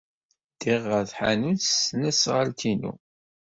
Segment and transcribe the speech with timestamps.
[0.53, 2.93] Ddiɣ ɣer tḥanut s tesnasɣalt-inu.